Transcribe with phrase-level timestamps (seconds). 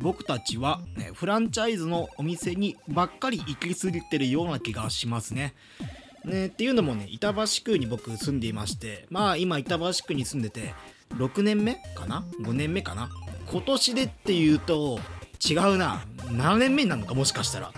[0.00, 5.54] 僕たちは、ね、フランチャイズのお店にばっかり行き過ぎてるような気がしますね。
[6.24, 10.74] ねっていうのもね板橋区に僕住んでいましてまあ今板橋区に住んでて
[11.16, 13.10] 6年目かな？5年目かな？
[13.50, 14.98] 今年でっていうと
[15.48, 16.02] 違うな。
[16.26, 17.72] 7年目になるのかもしかしたら。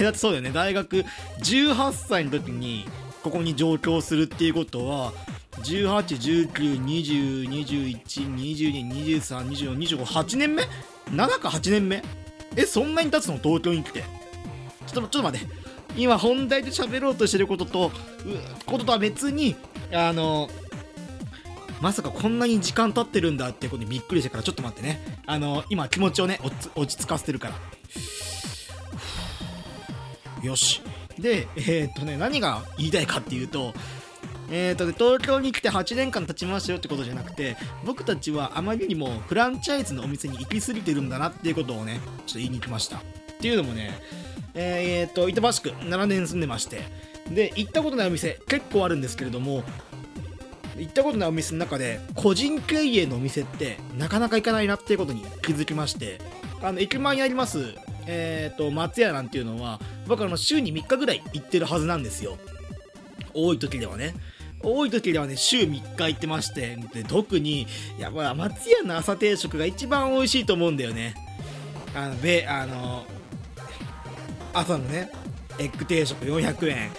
[0.00, 0.50] だってそうだよね。
[0.50, 1.04] 大学
[1.40, 2.86] 18歳の時に
[3.22, 5.12] ここに上京するっていうことは
[5.62, 10.64] 18、19、20、21、22、23、24、25、8年目
[11.12, 12.02] ?7 か8年目？
[12.56, 13.38] えそんなに経つの？
[13.38, 14.04] 東京に来て。
[14.86, 15.62] ちょっとちょっと待って。
[15.96, 17.90] 今本題で喋ろうとしてることと
[18.66, 19.56] こととは別に
[19.92, 20.48] あの
[21.82, 25.20] まさかこんなに時間経ってるんだってことにびっくりしたからちょっと待ってね。
[25.26, 26.40] あの今気持ちをね
[26.74, 27.54] 落ち着かせてるから。
[30.42, 30.80] よし。
[31.18, 33.74] でえー、っとね何が言いたいかっていうと
[34.54, 42.98] えーと、東京に来て8年間経ちましたよってことじゃなくて僕たちはあまりにもフランチャイズのお店に行き過ぎてるんだなっていうことをねちょっと言いに来ました。
[42.98, 43.00] っ
[43.40, 43.98] ていうのもね
[44.52, 46.82] えーと板橋区7年住んでまして。
[47.30, 49.62] で行ったことないお店結構あるんですけれども
[50.76, 56.20] 行ったことないお店の中で個人経営のお店ってなかなか行かないなっていうことに気づきまして。
[56.60, 57.74] あの駅前にあります
[58.06, 62.36] えーと松屋なんていうのは僕あの週に3日ぐらい行ってるはずなんですよ。
[63.34, 64.14] 多い時ではね。
[64.62, 67.66] 多い時ではね週3日行ってましてで特に
[67.98, 71.14] やっぱ松屋の朝定食が一番美味しいと思うんだよね。
[71.94, 73.04] あのべあの
[74.54, 75.10] 朝のね
[75.58, 76.90] エッグ定食400円。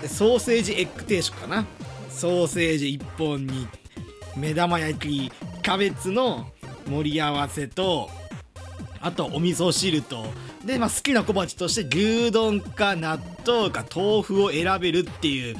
[0.00, 1.66] でソーセージエッグ定食かな。
[2.10, 3.68] ソーセージ1本に
[4.36, 6.46] 目玉焼きキャベツの
[6.86, 8.10] 盛り合わせと
[9.00, 10.26] あとお味噌汁と。
[10.64, 15.56] で、まあ、好きな小鉢として牛丼か納豆か豆腐を選べるっていう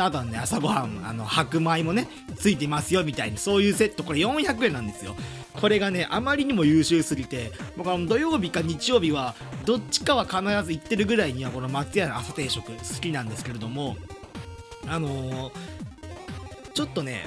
[0.00, 5.14] あとはね朝ごはんあの白米もねついてますよみたいにそういうセットこれ400円なんですよ。
[5.54, 9.34] これがねあまりにも優秀すぎて僕は土曜日か日曜日は
[9.66, 13.96] どっちかは必ず行ってるぐらいにはこの松屋の朝定食好きなんですけれども
[14.88, 15.52] あのー、
[16.72, 17.26] ちょっとね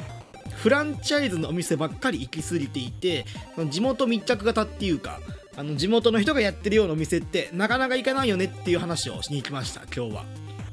[0.55, 3.25] フランチャイズのお店ばっかり行き過ぎていて
[3.69, 5.19] 地元密着型っていうか
[5.55, 10.25] あの地元の人がやってるようなお店ってなかなか行かないよねっていう話をしに行きました今日は。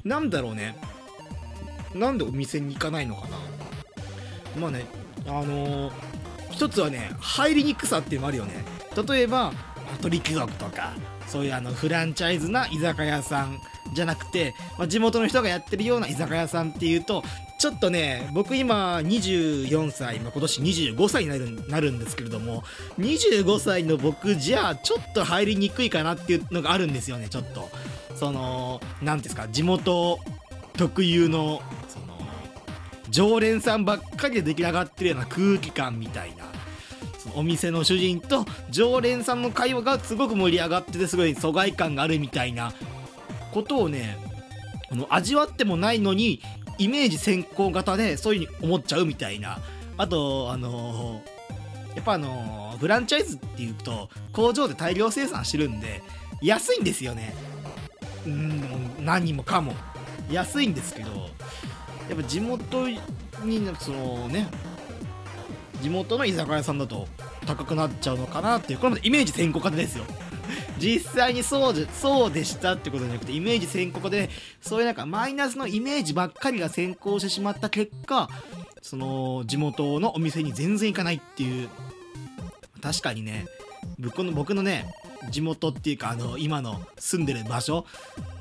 [0.05, 0.77] なんだろうね。
[1.94, 3.36] なんでお店に行かないのかな。
[4.58, 4.86] まあね
[5.26, 5.92] あのー、
[6.50, 8.64] 一つはね入りにくさっていうのもあるよね。
[9.08, 9.53] 例えば
[10.00, 10.92] 鳥貴族とか
[11.26, 13.58] そういうあのフランチャイズな居酒屋さん
[13.94, 17.22] じゃなくて、まあ、地元の人がやってるような居酒屋さんっていうと
[17.58, 22.62] ちょっとね僕今24歳、まあ、今年25歳になるなるんですけれども
[22.98, 27.69] 25歳の僕じゃちょっと入りにくいかなっていうのがあるんですよねちょっと。
[28.14, 30.19] その何ですか地元
[30.77, 32.19] 特有のその
[33.10, 36.44] 常連さんばっかりで出来上がってるような空気感みたいな
[37.19, 42.72] そのお店の主人と常連さんの会話がすごく盛り上がっててすごい疎外感があるみたいな
[43.53, 44.16] ことをね
[44.91, 46.41] あの味わってもないのに
[46.78, 49.59] イメージ先行型でそういう風に思っちゃうみたいな。
[49.99, 56.03] あとあのー、やっぱあのー、フランチャイズっていうと工場で大量生産してるんで
[56.41, 57.34] 安いんですよね。
[58.27, 59.75] うん何もかも。
[60.32, 61.10] 安いんですけど
[62.09, 62.98] やっぱ地元に
[63.78, 64.48] そのね
[65.82, 67.09] 地元の居酒屋さんだと
[67.47, 70.04] 高くなっちゃうのかなっていうこれまでイメージ先行型ですよ。
[70.78, 78.28] 実際にそうじそうでしたってことじゃなくてイメージ先行でそういうなんかマイナスのイメージばっかりが先行してしまった結果
[78.81, 81.69] その地元のお店に全然行かないっていう
[82.81, 83.47] 確かにね
[83.98, 84.92] 僕の僕のね
[85.31, 87.87] 地元っていうかあの今の住んでる場所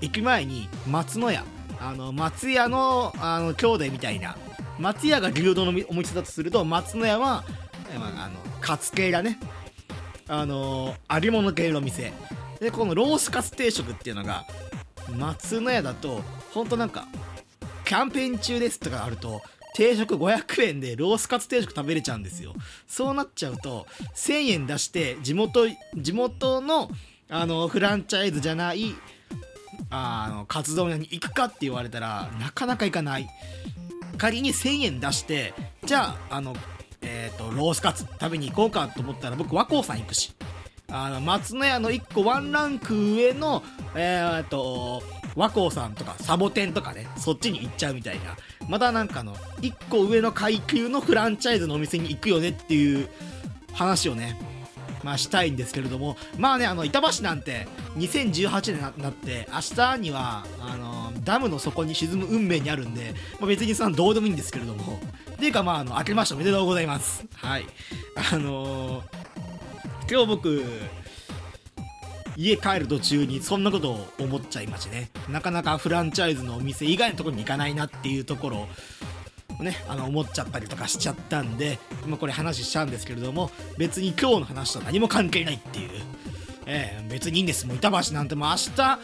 [0.02, 1.46] 駅前に松の屋
[1.82, 4.38] あの松屋のあの兄弟みたいな。
[4.80, 7.44] 松屋が牛丼のお店だとすると松の屋は、
[8.00, 9.38] まあ、あのカツ系だね。
[10.28, 12.14] あの揚げ物系の店。
[12.60, 14.46] でこのロースカツ定食っていうのが
[15.10, 16.22] 松の屋だと
[16.54, 17.08] ほんとなんか
[17.86, 19.42] キャンペーン中ですとかあると
[19.74, 22.54] 定食500円でロースカツ定食食べれちゃうんですよ。
[22.88, 26.90] そうなっちゃうと1000円出して地元地元の
[27.30, 28.96] あのフランチャイズじゃない
[29.90, 33.30] あの活動に行くかって言われたらなかなか行かない。
[34.18, 36.56] 仮に1000円出してじゃああの
[37.04, 40.34] えーと、ロースカツ食べに行こうかと思ったら僕和光さん行くし。
[40.94, 43.64] あの松の家の1個ワンランク上の
[43.96, 45.02] えー、と
[45.36, 48.36] 和光さんとかサボテンとかねそっちに行っちゃうみたいな。
[48.68, 53.10] またなんかの1個上の階級のフランチャイズのお店に行くよねっていう
[53.74, 54.38] 話をね
[55.04, 57.68] まあしたいんですけれどもまあねあの板橋なんて
[57.98, 65.00] 2018年になって明日にはあのダムの底に沈む運命にあるんで、まあ、別にそのどうでもいいんですけれども。
[65.32, 67.26] っていうかまああの明けましておめでとうございます。
[67.34, 67.66] はい。
[68.32, 69.04] あのー、
[70.08, 70.64] 今日僕
[72.38, 75.10] 家帰る途中にそんなことを思っちゃいましてね。
[75.30, 78.68] なかなかフランチャイズのお店以外のところに行かないなっていうところ。
[79.64, 85.90] ねあの思っちゃったりとかしちゃったんで今これ話しちゃうんですけれども別に今日の話と何も関係ないっていう、
[86.66, 87.66] えー、別にいいんです。
[87.68, 89.00] もう板橋なんてもう明日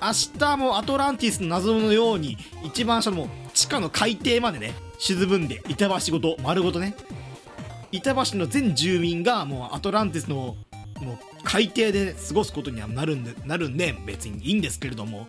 [0.00, 6.94] 明日もアトランティスの謎のように一番下の地下の海底までね沈むんで板橋ごと丸ごとね
[7.92, 10.56] 板橋の全住民がもうアトランティスの
[11.00, 15.26] もう海底で過ごすことにはなるんでなるんで別にいいんですけれども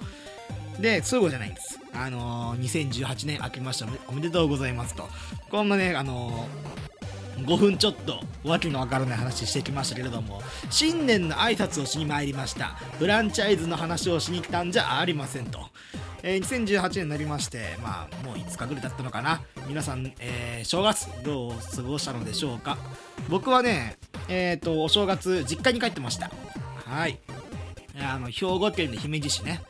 [0.80, 5.08] でそうじゃないんですあのー、2018年明けましたおめでとうございますと
[5.50, 12.68] こんなねあのー、5分ちょっとわけのわからない話してきましたけれども新年の挨拶をしに参りました
[13.00, 15.60] フランチャイズの話をしに来たんじゃありませんと
[16.28, 19.44] えー、2018年になりまして、まあ、もう5日ぐらい経ったのかな。
[19.68, 22.80] 皆さん、えー、正月、どう過ごしたのでしょうか。
[23.30, 26.32] 僕はね、えっ、ー、と、お正月、実家に帰ってました。
[26.84, 27.20] はい。
[28.00, 29.62] あの、兵庫県の姫路市ね。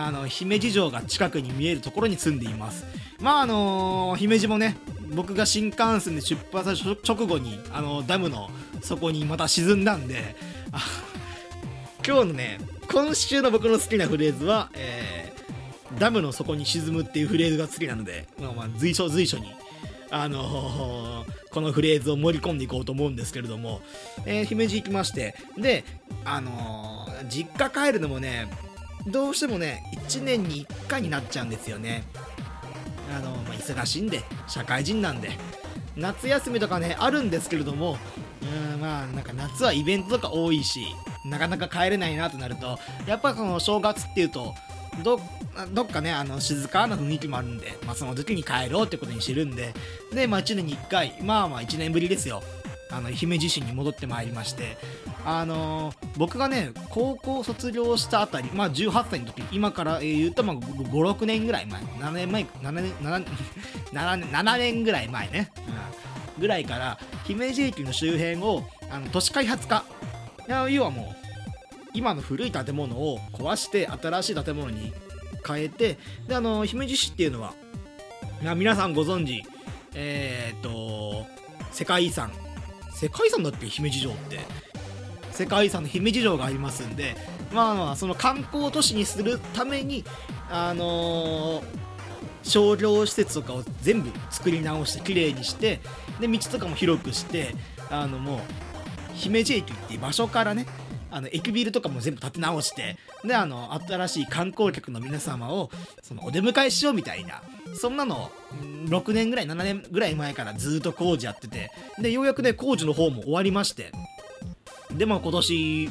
[0.00, 2.84] あの、姫路城が近くに見えるところに住んでいます。
[3.20, 4.76] まあ、あの姫路もね、
[5.12, 8.48] 僕が新幹線で出発した直後に、あの、ダムの
[8.80, 10.36] 底にまた沈んだんで、
[12.06, 12.58] 今日のね、
[12.92, 15.28] 今週の僕の好きなフレーズは、えー
[15.98, 19.54] ダムの底に沈むっていうフレーズが好きなので、まあ、まあ随所随所に、
[20.10, 23.80] あのー、このフレーズを盛り込んでいこうと思うんですけれども、
[24.26, 25.84] えー、姫路行きましてで、
[26.24, 28.48] あのー、実家帰るのもね
[29.06, 32.04] どうしてもね1年に1回になっちゃうんですよね。
[33.16, 35.30] あのまあ、忙しいんで社会人なんで
[35.96, 37.96] 夏休みとかねあるんですけれども
[38.42, 40.86] うんまあなんか夏はイベントとか多いし
[41.24, 44.54] なかなか帰れないなとなるとやっぱその正月っていうと
[45.02, 45.20] ど
[45.72, 49.74] どっかねあの静かな雰囲気もあるんで、まあ、その時に帰ろうってことにしてるんで
[50.12, 52.42] で、まあ、1年に1回まあまあ1年ぶりですよ
[52.90, 54.78] あの姫路市に戻ってまいりまして
[55.24, 63.24] あの、僕がね高校卒業したあたりまあ18歳の時今から言うと56年ぐらい前7年前7年 7,
[63.92, 65.50] 7, 年 7年ぐらい前ね、
[66.36, 69.84] うん、ぐらいから姫路駅の周辺をあの都市開発化
[70.70, 71.16] 要はもう
[71.92, 74.92] 今の古い建物を壊して新しい建物に
[75.46, 77.54] 変えてであの姫路市っていうのは
[78.56, 79.42] 皆さんご存知
[79.94, 81.26] えー、っと
[81.72, 82.30] 世界遺産
[82.98, 83.68] 世界遺産だっけ？
[83.68, 84.40] 姫路城って。
[85.30, 87.14] 世界遺産の姫路城がありますんで
[87.54, 90.04] まあまあその観光都市にするために
[90.50, 91.64] あのー、
[92.42, 95.78] 商業施設とかを全部作り直してきれいにして
[96.18, 97.54] で道とかも広くして
[97.88, 98.40] あのもう
[99.14, 100.66] 姫路駅っていう場所からね
[101.10, 105.70] あの駅ビルとかも全部建て直してであの新しい観光客の皆様を
[106.02, 107.42] そのお出迎えしようみたいな
[107.74, 108.30] そんなの
[108.86, 113.92] 6年ぐらい7年ぐらい前からずっと工事やっててでようやくね工事の方も終わりまして
[114.92, 115.88] でまあ今年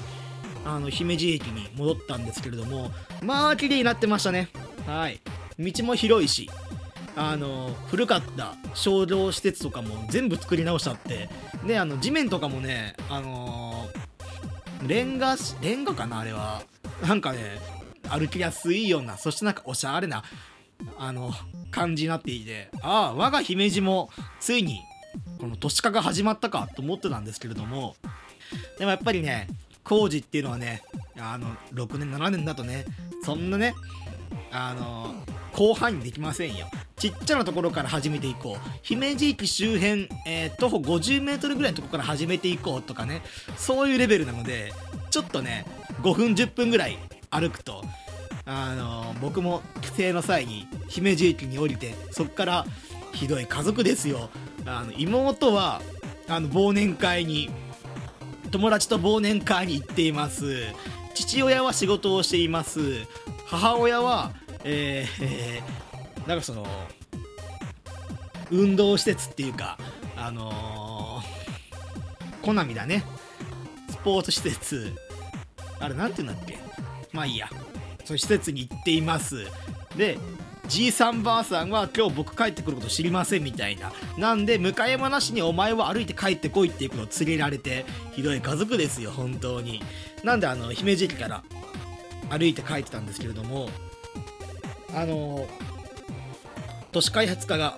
[0.66, 2.92] あの姫路駅に戻ったんですけれども
[3.24, 4.50] まあ綺麗になってましたね。
[4.86, 5.22] はい。
[5.60, 6.50] 道も広いし
[7.16, 11.30] あの古かった商業施設とかも全部作り直しちゃって
[11.66, 13.87] であの地面とかもねあの
[14.86, 16.62] レンガレンガかなあれは。
[17.02, 17.60] なんかね
[18.10, 20.24] 歩きやすいようなそしてなんかおしゃれな
[20.98, 21.32] あの
[21.72, 24.10] 感じになっていてああ我が姫路も
[24.40, 24.80] ついに
[25.40, 27.96] この都市化が始まったかと思ってたんですけれども
[28.78, 29.48] でもやっぱりね
[29.84, 30.84] 工事っていうのはね
[31.20, 32.86] あの6年7年だとね
[33.24, 33.76] そんなね
[34.52, 35.14] あの
[35.56, 36.68] 広範囲にできませんよ。
[37.00, 38.70] ちっちゃなところから始めていこう。
[38.82, 43.22] 姫路駅周辺、えー、徒歩 50m ぐらいのところから始めていこうとかね。
[43.56, 44.74] そういうレベルなので
[45.12, 45.66] ちょっとね
[46.02, 46.98] 5分10分ぐらい
[47.30, 47.84] 歩くと
[48.46, 52.66] あのー、僕も帰省の際に姫路駅に降りてそっから
[53.14, 54.30] ひどい家族ですよ。
[54.66, 55.82] あの妹は
[56.28, 57.50] あの忘年会に
[58.50, 60.64] 友達と忘年会に行っています。
[61.14, 62.80] 父親は仕事をしています。
[63.46, 64.32] 母親は
[64.64, 65.87] えー、えー
[66.28, 66.68] なんかその
[68.52, 69.78] 運動施設っていうか
[70.16, 73.04] あのー、コナミだね。
[73.90, 74.94] スポーツ施設。
[75.80, 76.58] あれなんて言うんだっけ？
[77.14, 77.50] まあいいや。
[78.04, 79.46] そういう施設に行っています。
[79.96, 80.18] で
[80.68, 83.94] じいさんばあさんは今日僕帰ってくること知りませんみたいな。
[84.18, 89.82] なんで向かい山なしにお前は歩いて帰ってこいっていうことを告げられてひどい家族ですよ本当に。
[90.24, 91.44] なんであの姫路駅から
[92.30, 93.70] 歩いて帰ってたんですけれども
[94.94, 95.48] あの
[96.98, 97.78] 都市開発化が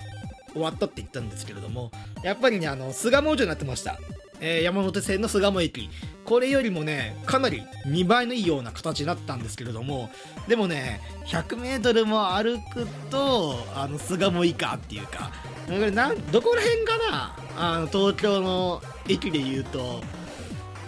[0.53, 1.91] 終わったって言ったんですけれども
[2.23, 3.99] やっぱりねあの巣鴨城になってました、
[4.39, 5.89] えー、山手線の巣鴨駅。
[6.23, 10.09] これよりもねかなり2倍のいいような形になったんですけれども
[10.47, 15.31] でもね 100m も歩くとあの巣鴨以下っていうか
[15.65, 17.35] これなんどこら辺かな？
[17.57, 20.01] あの東京の駅で言うと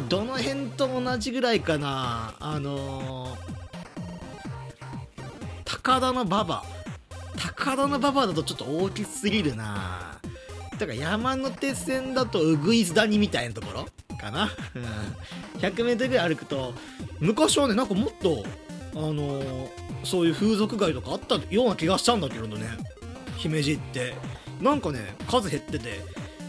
[0.08, 2.36] どの辺と同じぐらいかな？
[2.40, 3.38] あのー、
[5.66, 6.64] 高田の馬場。
[7.42, 10.20] 高田馬場だとちょっと大きすぎるな。
[10.78, 13.86] だから山手線だとうぐいす谷みたいなところ？
[14.18, 16.74] かな、うん、100m ぐらい歩くと
[17.20, 18.44] 昔はねなんかもっと
[18.94, 19.70] あのー、
[20.04, 22.66] そういう風俗街とかあったような気がしたんだけどね。
[23.38, 24.14] 姫路って。
[24.60, 26.00] なんかね数減ってて。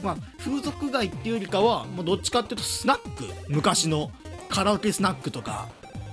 [0.02, 3.24] まあ風俗街っていうよりかは、まあ、どっちかっていうとスナック。
[3.48, 4.10] 昔の
[4.48, 5.68] カラオケスナックとか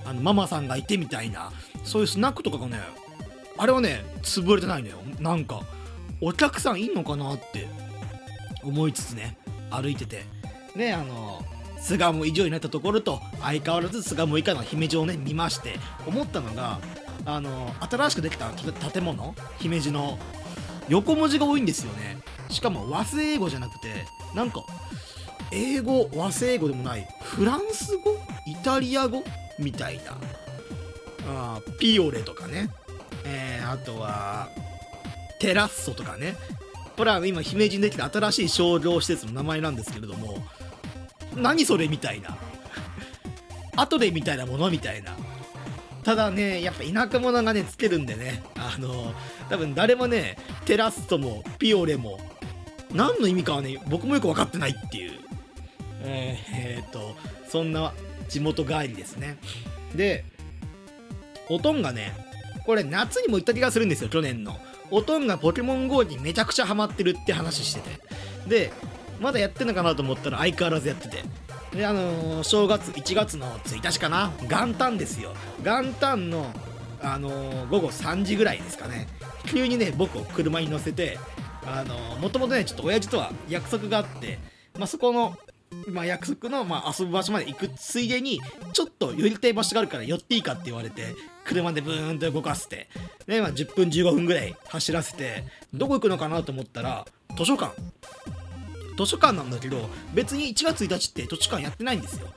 [0.05, 1.51] あのママさんがいてみたいな。
[1.83, 2.79] そういうスナックとかがね
[3.59, 4.97] あれはね潰れてないのよ。
[5.19, 5.61] なんか
[6.21, 7.67] お客さんいんのかなって
[8.63, 9.37] 思いつつね
[9.69, 10.23] 歩いてて。
[10.75, 11.43] ねあの
[11.81, 16.79] 巣鴨以上になったところと相変わらず巣鴨以下の姫路をね見まして思ったのが
[17.25, 20.19] あの新しくできた建物姫路の
[20.89, 22.17] 横文字が多いんですよね。
[22.49, 23.87] しかも和製英語じゃなくて
[24.35, 24.63] なんか
[25.51, 29.23] 英語和製英語でもないフランス語イタリア語
[29.57, 30.17] みたいな。
[31.27, 32.69] あピオレとかね、
[33.25, 34.49] えー、あとは
[35.39, 36.35] テラッソとかね。
[36.97, 40.37] これは今姫路にできた新しい商業施設の名前なんですけれども
[41.33, 42.37] 何それみたいな。
[43.77, 45.15] 後でみたいなものみたいな。
[46.03, 48.43] ただねやっぱ田舎者がねつけるんでね。
[48.55, 49.13] あの
[49.49, 52.19] 多分誰もねテラストもピオレも
[52.93, 55.13] 何の意味かはね僕もよく分かってないっていう。
[56.01, 57.15] えー、えー、と
[57.47, 57.93] そんな
[58.27, 59.37] 地元帰りですね。
[59.95, 60.25] で
[61.47, 62.28] おとんどがね
[62.65, 64.59] これ夏にも言った気がするんですよ去年の。
[64.91, 67.99] おとんがポケモン GO にめちゃくちゃハマってるって話してて。
[68.47, 68.71] で
[69.19, 71.23] まだやってんのかなと思ったら相変わらずやってて。
[71.73, 75.33] であのー、正月1月の1日かな元旦ですよ。
[75.63, 76.51] 元旦の
[77.01, 79.07] あのー、午後3時ぐらいですかね。
[79.45, 81.17] 急にね僕を車に乗せて
[81.65, 84.39] あのー、もともとねちょっと親父とは約束があって、
[84.77, 85.37] まあ、そこの
[85.87, 88.41] まあ、約束の、まあ、遊ぶ場所まで行くついでに
[88.73, 92.87] ちょっと寄りたい場所があるから寄っていいかって言われて車でブーンと動かせて。
[93.27, 97.05] で、まあ、10分15分ぐらい走らせてどこ行くのかなと思ったら
[97.37, 97.73] 図書館。
[98.97, 102.27] 図書館なんだけど別に1月1日って図書館やってないんですよ。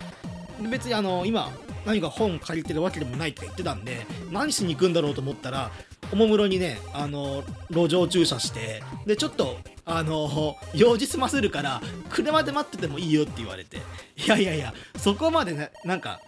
[0.70, 1.50] 別にあの今
[1.84, 5.72] 何か本借りてるわけでもないって言ってたんで何しに行くんだろうと思ったら
[6.12, 13.78] おもむろにねあの路上駐車してでちょっとあの用事済ませるから車で待っててもいいよって言われて。
[14.16, 16.20] いやいやいやそこまでねなんか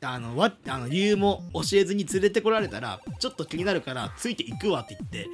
[0.00, 5.28] あのわあの理由も教えずに連れてこられたらちょっと気になるからついていくわって言って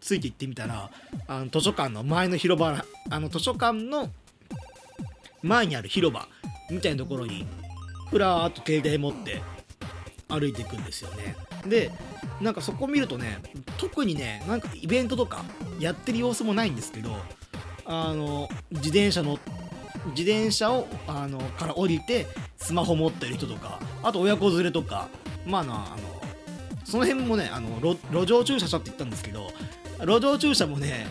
[0.00, 0.90] ついて行ってみたら
[1.28, 4.10] あの図書館の前の広場あの図書館の
[5.42, 6.26] 前にある広場
[6.70, 7.46] みたいなところに
[8.10, 9.40] ふらーっと携帯持って
[10.28, 11.36] 歩いていくんですよね。
[11.66, 11.90] で
[12.40, 13.38] なんかそこ見るとね
[13.78, 15.42] 特にねなんかイベントとか
[15.80, 17.10] やってる様子もないんですけど
[17.84, 19.38] あの自転車の
[20.10, 25.08] 自転車をあのから降りてスマホ持ってる人とかあと親子連れとか
[25.46, 26.18] まあなあの
[26.84, 29.48] その辺もねあの路上駐車車って言ったんですけど
[30.00, 31.06] 路上駐車もね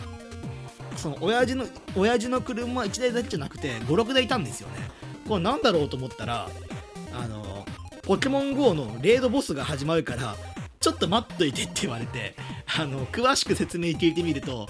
[0.96, 4.90] その親父の親父の車1台だけじゃなくて56台いたんですよね。
[5.28, 6.48] これなんだろうと思ったら
[7.12, 7.57] あの
[8.08, 10.34] ポケモン GO のレードボスが始まるから
[10.80, 12.34] ちょっと待っといてって言われて
[12.78, 14.66] あの詳しく説明聞いてみると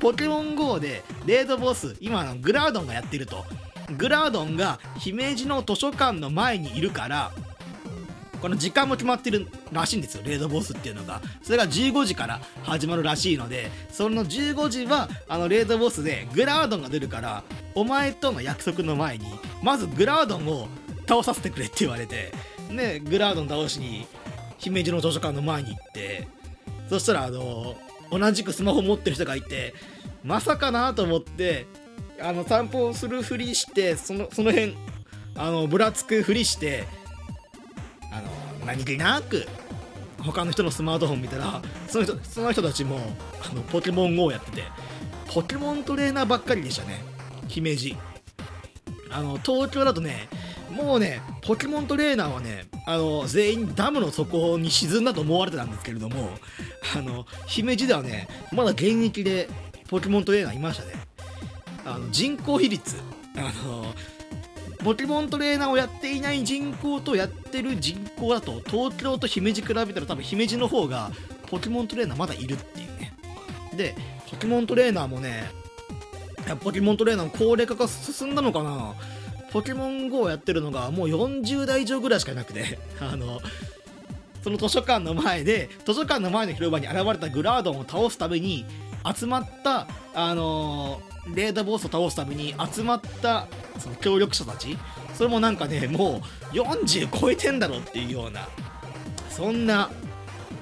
[0.00, 3.44] ポケモン GO でレードボス今のグラードンがやってると。
[3.98, 7.30] グラードンが姫路の図書館の前にいるから
[8.40, 11.20] この時間も決まってるらしいんですよレードボスっていうのが。
[11.42, 17.44] それが15時から始まるらしいのでその15時はあのレードボスでグラードンが出るから
[17.76, 19.26] お前との約束の前に
[19.62, 20.66] まずグラードンを
[21.06, 22.32] 倒させてくれって言われて
[22.76, 24.06] でグラードン倒しに
[24.58, 26.28] 姫路の図書館の前に行って
[26.88, 27.76] そしたらあの
[28.10, 29.74] 同じくスマホ持ってる人がいて
[30.22, 31.66] まさかなと思って
[32.20, 34.76] あの散歩するふりしてそのその辺
[35.34, 36.84] あのぶらつくふりして
[38.12, 39.46] あの何気なく
[40.18, 42.98] 他の人のスマートフォン見たらその人その人たちも
[43.50, 44.62] あのポケモン GO やってて
[45.32, 47.02] ポケモントレーナーばっかりでしたね
[47.48, 47.96] 姫路。
[49.10, 50.28] あの東京だとね
[50.72, 56.30] もうねポケモントレーナーはねあの全員ダムの底に沈んだと思われてたんですけれども
[56.96, 59.48] あの姫路ではねまだ現役で
[59.88, 60.92] ポケモントレーナーいましたね。
[61.84, 62.96] あの人口比率。
[63.36, 63.86] あの
[64.84, 71.12] ポケモントレーナーをやっていない人口とやってる人口だと東京と姫路比べたら多分姫路の方が
[71.46, 73.12] ポケモントレーナーまだいるっていうね。
[73.76, 73.94] で
[74.30, 75.44] ポケモントレーナーもね
[76.60, 78.94] ポケモントレーナーの高齢化が進んだのかな。
[79.52, 83.40] ポケモン GO をやってるのがもう40代以上ぐらいしかなくて あの
[84.42, 88.64] その図書館の前で図書館の前の広場に現れたグラードンを倒すために
[89.16, 91.00] 集まったあの
[91.34, 93.46] レーダーボスを倒すために集まった
[93.78, 94.76] その協力者たち
[95.14, 98.48] それもなんかねもう40超えてんだろっていうような
[99.30, 99.90] そんな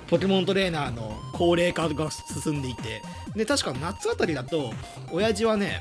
[0.09, 3.01] ポケモントレーナーの高齢化が進んでいて
[3.37, 4.73] で確か夏あたりだと
[5.13, 5.81] 親父はね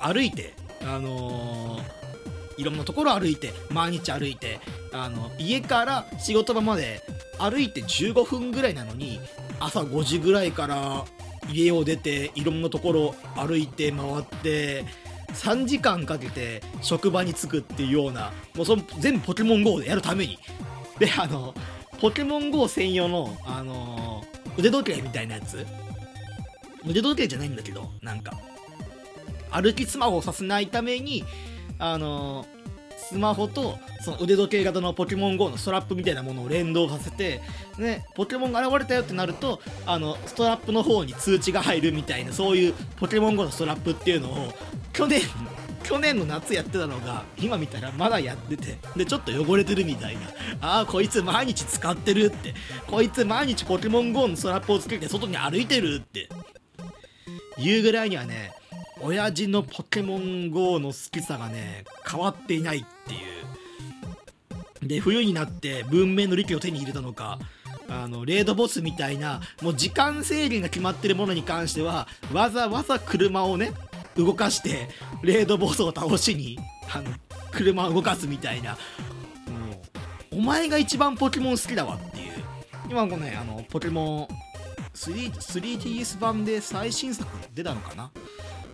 [0.00, 1.99] 歩いてあのー、
[2.60, 4.60] いろんなところ歩いて毎日歩いて
[4.92, 7.00] あの家から仕事場まで
[7.38, 9.20] 歩いて15分ぐらいなのに
[9.58, 11.04] 朝5時ぐらいから
[11.50, 14.84] 家を出ていろんなところ歩いて回って
[15.32, 20.38] 3時間かけて職場に着くっていうようなもうその全部ポケモン GO でやるために。
[20.98, 21.54] であの
[21.98, 24.24] ポケモン GO 専用の、あの、
[24.56, 25.66] 腕時計みたいなやつ。
[26.86, 28.32] 腕時計じゃないんだけどなんか
[29.50, 31.24] 歩きスマホをさせないために
[31.80, 32.46] あの
[32.96, 37.40] スマホとその腕時計型のポケモン GO のストラップみたいなものを連動させて、
[37.78, 44.52] ね、ポケモンが現れたよってなるとあのストラップの方に通知が入るみたいなそういうポケモン GO のストラップっていうのを
[44.92, 45.22] 去年
[45.82, 50.20] 去年の夏やってたのが今見たらまだやっててでちょっと汚れてるみたいな。
[50.60, 52.54] ああこいつ毎日使ってるって
[52.86, 56.28] こいつ毎日ポケモン GO のストラップをつけて外に歩いてるって。
[57.60, 58.52] いうぐらいにはね
[59.02, 63.16] 親父のポケモン GO の好きさがね変わっていないってい
[64.84, 64.88] う。
[64.88, 67.38] で冬になって文明の利器を手に入れたのか
[67.88, 73.72] あのレードボスみたいなもう時間制限が決まってるものに関してはわざわざ車をね
[74.16, 74.88] 動かして
[75.22, 76.58] レードボスを倒しに
[76.94, 77.10] あの
[77.52, 78.72] 車を動かすみたいな。
[78.72, 78.78] も
[80.32, 82.32] うお前が一番ポケモン好きだわっていう。
[82.88, 84.34] 今このねあのポケモン
[84.94, 88.10] 3DS 版で最新作出たのかな？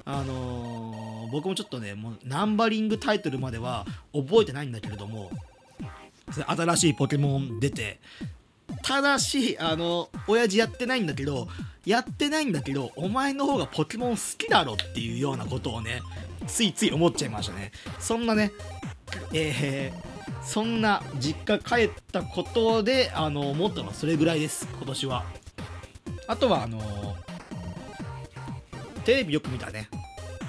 [0.08, 3.84] あのー、僕もちょっとねもうナンバリングタイトルまでは
[4.14, 5.30] 覚えてないんだけれども
[6.30, 7.98] 新しいポケモン出て
[8.82, 11.48] ただしあの親父やってないんだけど
[11.84, 16.02] やってないんだけどお前の方がポケモン好きだろっていうようなことをね
[16.46, 17.72] ついつい思っちゃいましたね。
[17.98, 18.52] そんなね
[19.32, 25.24] えー、そんな実家帰ったことであの思ったのはそれぐらいです今年は。
[26.28, 27.16] あとはあの
[29.04, 29.88] テレビよく見たね。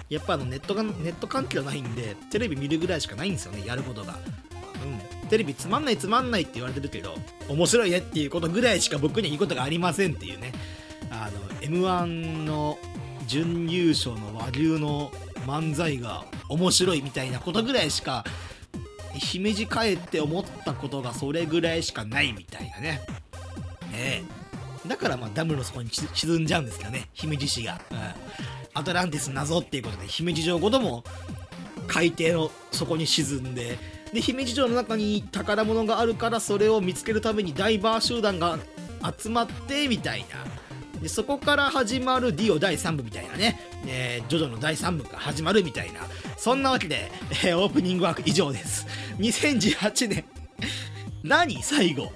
[0.09, 4.13] やっぱあのネットがネット環境ないんでテレビ見るぐらいしかないんですよねやることが。
[4.13, 5.27] うん。
[5.29, 7.15] テレビつまんないつまんないって言われてるけど
[7.49, 10.53] 面白いねっていうことぐらいしか僕には言うことがありませんっていうね。
[11.09, 12.05] あの m 1
[12.45, 12.77] の
[13.27, 15.11] 準優勝の和牛の
[15.45, 18.23] 漫才が面白いみたいなことぐらいしか
[19.13, 23.01] 姫路帰って思ったことがそれぐらいしかないみたいなね。
[23.91, 24.23] ね
[24.85, 24.87] え。
[24.87, 27.97] だからまあダムの底に沈んじゃうんですけどね姫路市が、うん、
[28.77, 31.03] アトランティス謎っていうことで姫路城ごとも
[31.87, 33.79] 海底の底に沈んで
[34.13, 38.59] で姫路城の中に宝物があるからそれを見つけるためにダイバー集団が
[39.17, 40.27] 集まってみたいな。
[41.01, 46.01] でそこから始まるディオ第3部みたいなね、えー、ジョジョの第3部が始まるみたいな。
[46.37, 47.11] そんなわけで、
[47.45, 48.87] えー、オープニングワーク以上です。
[49.19, 50.25] 2018年。
[51.23, 52.11] 何最後？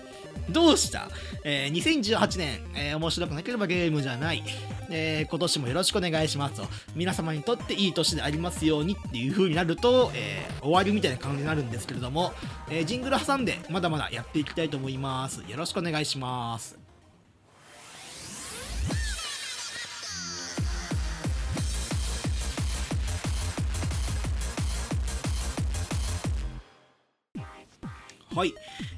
[0.50, 1.10] どうした？
[1.44, 4.44] えー、2018年、えー、面白くなければゲームじゃない、
[4.90, 12.34] えー、今年もよろしくお願いしますと、皆様にとっていい年でありますようにっていう風になると、えー、終わりみたいな感じになるんですけれども、
[12.70, 15.44] えジングル挟んでまだまだやっていきたいと思います。
[15.48, 16.81] よろしくお願いします。
[28.34, 28.54] はい、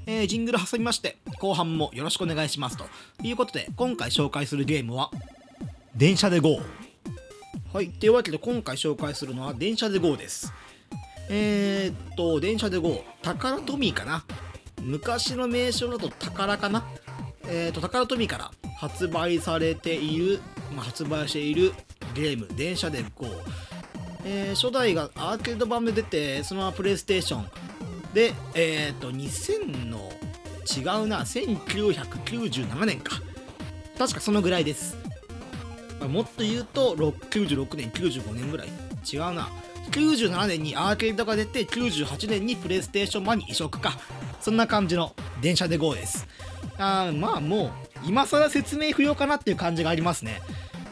[0.05, 2.85] えー、ジングル挟みまして後半もよろしくお願いしますと。
[3.23, 5.09] いうことで今回紹介するゲームは
[5.95, 6.59] 電車で GO
[7.73, 7.89] はい。
[7.89, 10.53] というわけで今回紹介するのは電車で GO です。
[11.29, 14.23] えー、っと電車で GO 宝トミーかな？
[14.83, 16.85] 昔の名称だと宝かな？
[17.47, 20.41] えー、っと宝トミーから発売されている、
[20.75, 21.73] まあ、発売している
[22.13, 22.47] ゲーム。
[22.55, 23.25] 電車で GO
[24.25, 27.47] えー、初代がアーケード版で出てそのままプレイステーション。
[28.13, 30.11] で、えっ、ー、と、2000の、
[30.65, 33.21] 違うな、1997年か。
[33.97, 34.97] 確かそのぐらいです。
[36.07, 38.67] もっと言うと、96年、95年ぐらい。
[39.11, 39.49] 違うな。
[39.91, 43.97] 97年にアーケードが出て、98年にプレイステーション版に移植か。
[44.39, 46.27] そんな感じの電車で GO です。
[46.77, 47.71] あまあもう、
[48.05, 50.41] 今更説明不要かなっていう感じがありますね。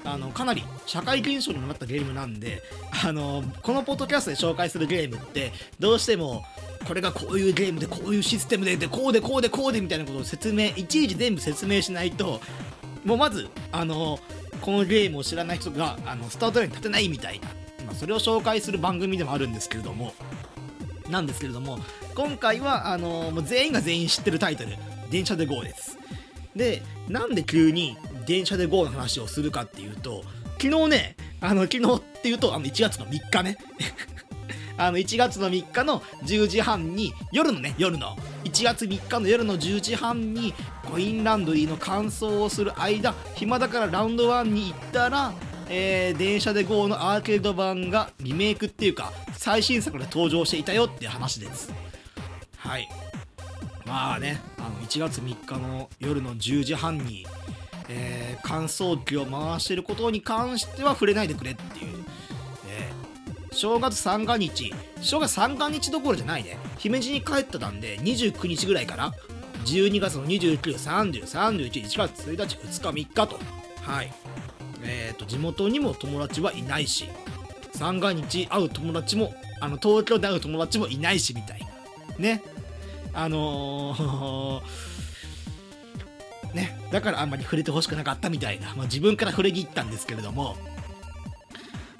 [0.03, 2.61] あのかなり社会現象にもなったゲームなんで
[3.05, 6.43] あのこのポッドキャストで紹介するゲームってどうしても
[6.87, 12.41] これがこういうゲームでこういうシステムででこうでこうでこうでみたいなことを説明いちいち全部説明しないと
[13.05, 14.19] もうまずあの
[14.61, 17.47] このゲームを知らない人があのスタートラインに立てないみたいな、
[17.85, 20.13] まあ、それを紹介する番組でもあるんですけれども
[21.09, 21.79] なんですけれども
[22.15, 24.71] 今回はあのもう全員が全員知ってるタイトル
[25.11, 25.97] 「電車で GO」です。
[26.55, 30.23] でなんで急に電車で GO の話をするかっていうと
[30.59, 33.57] 昨日ねあの昨日っていうとあの1月の3日ね。
[34.77, 38.17] あの1月の3日の10時半に夜のね夜の。
[38.45, 40.53] 1月3日の夜の10時半に
[40.89, 45.33] コインランドリーの乾燥をする間暇だからラウンド1に行ったら
[45.73, 51.71] えー、電車で GO のアーケード版がリメイクっていうか最新作で登場していたよっていう話です。
[52.57, 52.89] はい。
[53.85, 57.25] まあねあの1月3日の夜の10時半に、
[57.89, 62.05] えー、乾燥機を回してることに関しては触れないでくれっていう、
[62.69, 64.73] えー、正月三が日。
[65.01, 66.57] 正月三が日どころじゃないね。
[66.77, 69.13] 姫路に帰ってたんで29日ぐらいから
[69.65, 73.39] 12月の293031 1月1日2日3日と。
[73.81, 74.11] はい。
[74.83, 77.07] えーと、地元にも友達はいないし
[77.73, 81.67] 三が日会う友達もあの東京で会う友達もいないしみたいな。
[82.17, 82.43] ね。
[83.13, 84.90] あのー
[86.91, 90.57] だからあんまり触れてほしくなかったみたいな、まあ、自分から触れに行ったんですけれども、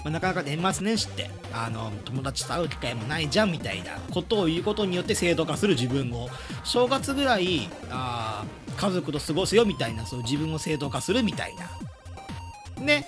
[0.03, 6.29] まあ、なかなか年末年始ってあの友達と会う機会もないじゃんみたいなことを言うことによって正当化する自分を。
[6.63, 8.45] 正月ぐらいあ
[8.77, 12.83] 家族と過ごすよみたいなそういう自分を正当化するみたいな。
[12.83, 13.07] ね。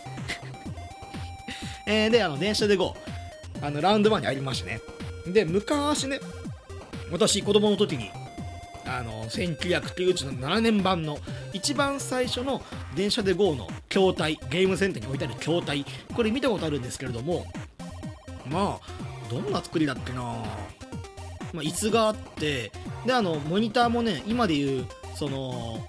[1.86, 2.96] えー、で、あの、電車で GO、
[3.62, 4.82] あの、ラウンド1に入りましてね。
[5.28, 6.20] で、昔ね、
[7.12, 8.10] 私、子供の時に、
[8.86, 11.18] あの、1997年版の
[11.54, 12.62] 一番最初の
[12.96, 17.46] 電車で GO の筐体、ゲームセンターに置いてある筐体、これ見たことあるんですけれども、
[18.50, 20.22] まあ、どんな作りだっけな。
[20.22, 22.72] まあ、椅子があって、
[23.06, 25.88] で、あの、モニターもね、今でいう、その、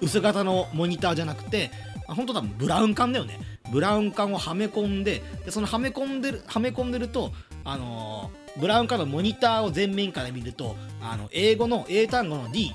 [0.00, 1.70] 薄型のモニターじゃなくて、
[2.06, 3.38] 本当多分ブラウン管だよね。
[3.70, 7.32] ブラウン管をはめ込んででそのはめ込んでるはめ込んでると
[7.64, 12.72] あのー、ブラウン管のモニターを前面から見るとあの英語の英単語の D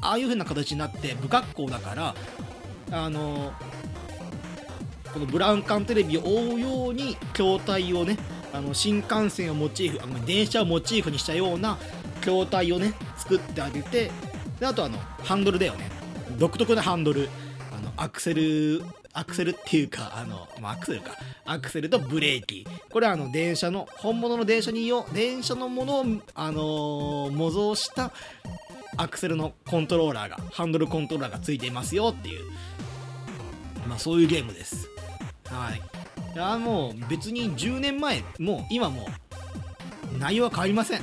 [0.00, 2.14] ああいう風な形になって不格好だから
[2.90, 8.16] あのー、このブラウン管テレビを覆うように筐体をね
[8.52, 11.78] あの新幹線をモチーフあの電車をモチーフにしたような
[12.20, 14.10] 筐体をね作ってあげて
[14.58, 15.90] であとあのハンドルだよね。
[16.36, 17.28] 独特なハンドル。
[17.76, 18.82] あのアクセル
[19.18, 21.10] アクセルっていうかあの、まあ、アクセルか。
[21.44, 22.64] アクセルとブレーキ。
[22.88, 26.04] これはあの電車の本物の電車によ電車のものを、
[26.34, 28.12] あのー、模造した
[28.96, 32.44] アクセルのコントローラーがハンドルコントローラーがついていますよっていう。
[33.88, 34.88] まあそういうゲームです。
[35.46, 35.82] はい。
[36.34, 39.08] いやもう別に10年前もう今も
[40.14, 41.00] う内容は変わりません。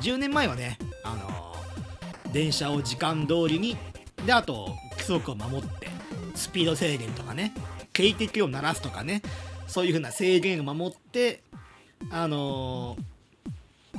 [0.00, 3.76] 10年前はねあのー、電車を時間通りに
[4.26, 5.88] であと規則を守って。
[6.34, 7.52] スピード制限とかね。
[7.92, 9.22] 警笛を鳴らすとかね。
[9.66, 11.42] そういう風な制限を守って
[12.10, 12.96] あの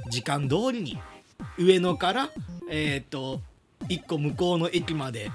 [0.08, 1.00] ー、時間通りに
[1.58, 2.30] 上野から
[2.70, 3.42] えっ、と
[3.88, 5.32] 1個向こうの駅まで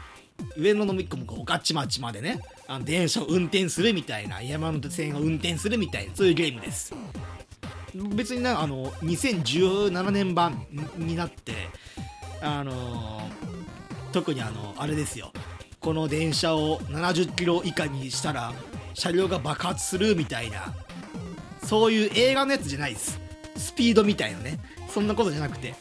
[0.57, 2.41] 上野の1個向こう御徒町までね。
[2.69, 6.95] あの電車を運転するみたいな山手線を運転するみたいなそういうゲームです。
[8.15, 11.53] 別になあの2017年版になって
[12.41, 15.33] あのー、特にあのあれですよ。
[15.81, 18.53] この電車を70キロ以下にしたら
[18.93, 20.75] 車両が爆発するみたいな
[21.65, 23.21] そういう映画のやつじゃないです。
[23.57, 24.59] スピードみたいなね。
[24.89, 25.75] そんなことじゃなくて。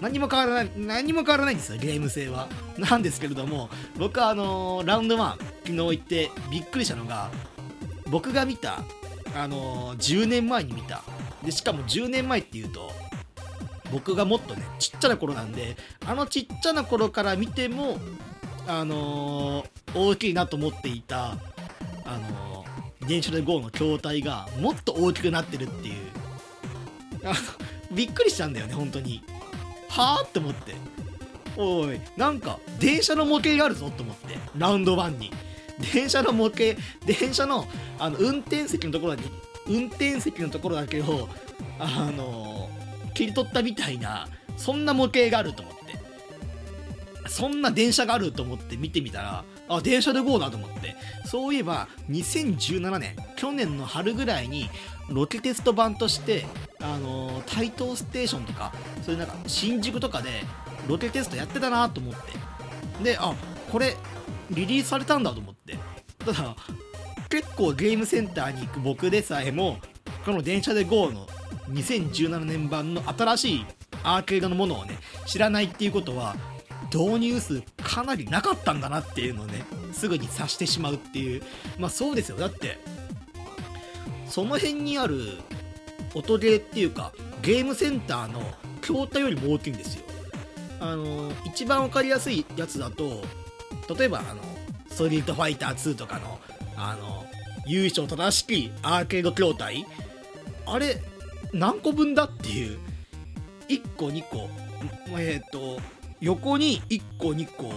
[0.00, 2.48] 何も変わらない何も変わらないんですよゲーム性は。
[2.78, 7.30] なんですけれども僕はあのー、ラウンド1昨日行ってびっくりしたのが
[8.10, 8.84] 僕が見た
[9.34, 11.02] あのー、10年前に見た。
[11.42, 12.92] でしかも10年前っていうと
[13.92, 15.76] 僕がもっとねちっちゃな頃なんで
[16.06, 17.98] あのちっちゃな頃から見ても
[18.66, 21.36] あのー、大きいなと思っていた、
[22.04, 25.94] あのー、電車で GO の筐体がもっと大きくなってるっていう。
[27.92, 29.22] びっくりしたんだよね本当に。
[29.88, 30.74] はあって思って。
[31.56, 34.38] おいなんか電車の模型があるぞと思って。
[34.56, 35.30] ラウンド1に。
[35.92, 37.66] 電車の模型電車の
[37.98, 39.28] あの運転席のところだけ
[39.66, 41.28] 運転席のところだけを
[41.78, 45.62] あのー、切り取ったみたいなそんな模型があると。
[45.62, 45.73] 思って
[47.26, 50.96] そんな電車があると思って見てみたら、あ、電車で GO だと思って。
[51.24, 54.68] そういえば、2017年、去年の春ぐらいに、
[55.08, 56.46] ロケテスト版として、
[56.80, 60.30] あのー、台東ステーションとか、そういうなんか、新宿とかで、
[60.88, 63.02] ロケテストやってたなと思って。
[63.02, 63.34] で、あ、
[63.70, 63.96] これ、
[64.50, 65.78] リリースされたんだと思って。
[66.18, 66.56] ただ、
[67.28, 69.78] 結構ゲームセンターに行く僕でさえも、
[70.24, 71.26] この電車で GO の
[71.70, 73.66] 2017年版の新しい
[74.02, 76.36] アーケードのものをね、知らないっていうことは、
[76.94, 81.42] 導入数かなりなかったんだなっていうのをねすぐに察してしまうっていう。
[81.78, 82.36] まあそうですよ。
[82.36, 82.78] だって
[84.28, 85.38] その辺にある
[86.14, 88.40] 音ゲーっていうかゲームセンターの
[88.80, 90.04] 筐体よりも大きいんですよ。
[90.80, 93.22] あの一番分かりやすいやつだと
[93.96, 94.42] 例えばあの
[94.88, 96.38] ストリートファイター2とかの
[96.76, 97.24] あの
[97.66, 99.84] 優勝正しきアーケード筐体。
[100.66, 101.00] あれ
[101.52, 102.78] 何個分だっていう。
[103.68, 104.48] 1個2個。
[105.18, 105.80] えっ、ー、と
[106.24, 107.70] 横に1個2個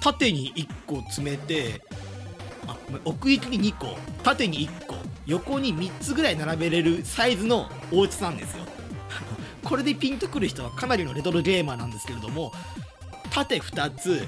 [0.00, 1.80] 縦に1個詰めて
[2.66, 8.64] あ奥行きに2個縦に1個横に3つぐらい並べれるサイズのお家なんですよ。
[9.62, 12.52] これでピンとくる人はかなりのレトロゲーマーなんですけれども
[13.30, 14.26] 縦2つ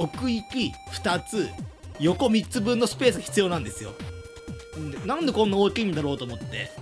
[0.00, 1.48] 奥行き2つ
[2.00, 3.92] 横3つ分のスペース必要なんですよ。
[5.04, 6.72] なんでこんな大きいんだろうと思って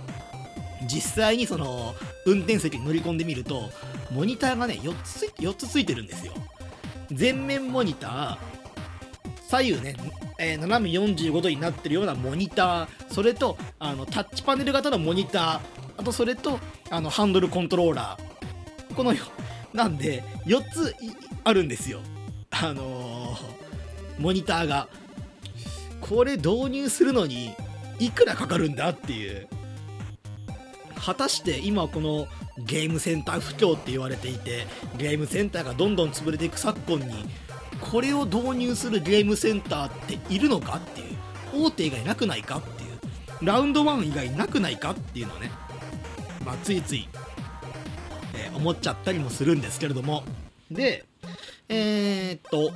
[0.87, 1.93] 実際にその
[2.25, 3.69] 運転席に乗り込んでみると
[4.11, 6.33] モニターがね4つ ,4 つついてるんですよ。
[7.17, 8.37] 前面モニター
[9.47, 9.95] 左右ね、
[10.39, 15.59] えー、斜め45度になってるようなモニターそれとあのタッチパネル型のモニター
[15.97, 18.95] あとそれとあのハンドルコントローラー。
[18.95, 19.23] このよ
[19.73, 20.95] なんで4つ
[21.43, 21.99] あるんですよ。
[22.51, 24.87] あのー、モニターが。
[26.01, 27.55] これ導入するのに
[27.97, 29.47] いくらかかるんだっていう。
[31.05, 34.65] 果たして今このゲームセンター不況って言われていて
[34.97, 37.29] ゲームセンターがどんどん潰れていく昨今に
[37.79, 41.03] これを導入するゲームセンターっているのかってい
[41.61, 45.51] う大手以外なくないかっていうラウンド1以外なくないかっていうのをね、
[46.43, 47.07] まあ、ついつい、
[48.33, 50.23] えー、思っちゃったりもするんですけれども。
[50.71, 51.05] で
[51.69, 52.73] えー、っと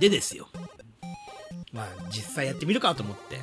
[0.00, 0.48] でですよ。
[1.72, 3.38] まあ実際やってみるかと思って。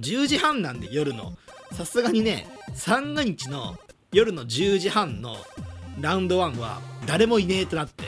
[0.00, 1.32] 10時半なんで夜の。
[1.72, 3.76] さすがにね三が日の
[4.12, 5.36] 夜の10時半の
[6.00, 8.04] ラウンド1は誰もいねえとなって。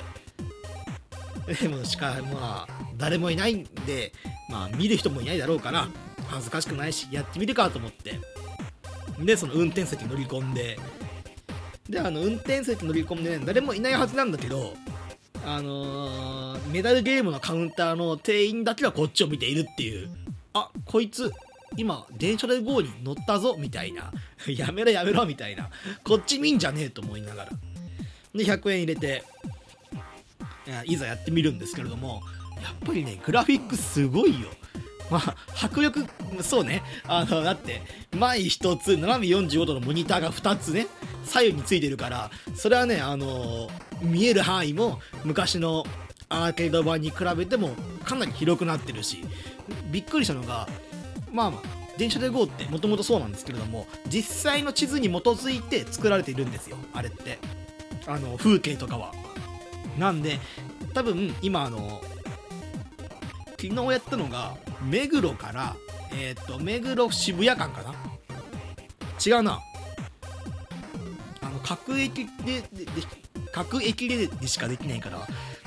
[1.63, 2.69] でもしかまあ
[2.99, 4.13] 誰もいないんで
[4.51, 5.89] まあ見る人もいないだろうから
[6.29, 8.21] 恥ずかしくないしやってみるかと思って。
[9.25, 10.79] でその運転席乗り込んで。
[11.89, 14.75] であの運転席乗り込んでね誰もいないはずなんだけど
[15.47, 20.11] あのー、メダルゲームのカウンターの店員だけはこっちを見ているっていう。
[20.53, 21.33] あこいつ
[21.79, 24.13] 今電車で GO に乗ったぞみたいな。
[24.49, 25.71] やめろやめろみたいな。
[26.03, 27.51] こっち見んじゃねえと思いながら。
[28.35, 29.25] で100円入れて
[30.85, 32.21] いざやってみるんですけれども
[32.63, 34.49] やっぱりねグラフィックすごいよ。
[35.09, 36.05] まあ迫力
[36.43, 36.83] そうね。
[37.07, 37.81] あのだって
[38.17, 40.89] 前1つ斜め45度のモニターが2つね
[41.25, 43.69] 左右についてるからそれはねあの
[44.03, 45.87] 見える範囲も昔の
[46.29, 47.71] アーケード版に比べても
[48.05, 49.25] かなり広くなってるし
[49.91, 50.69] びっくりしたのが
[51.33, 51.63] まあまあ
[51.97, 57.39] 電車で GO ってもともとそうなんですけれども実際の地図に基づいて作られているんですよあれって。
[58.07, 59.13] あの風景とかは。
[59.99, 60.39] なんで
[60.95, 62.01] 多分今あの
[63.61, 65.77] 昨日やったのが目黒から
[66.13, 67.95] えっ、と目黒渋谷間かな？
[69.25, 69.61] 違うな。
[71.43, 72.87] あの各駅でで
[73.53, 75.27] 各駅ででしかできないから。